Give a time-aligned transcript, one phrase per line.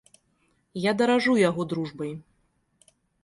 [0.85, 2.11] Я даражу яго дружбай.